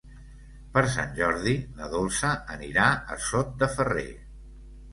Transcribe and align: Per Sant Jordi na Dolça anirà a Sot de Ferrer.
Per 0.77 0.81
Sant 0.93 1.13
Jordi 1.19 1.53
na 1.75 1.91
Dolça 1.93 2.33
anirà 2.57 2.89
a 3.17 3.21
Sot 3.29 3.55
de 3.63 3.73
Ferrer. 3.79 4.11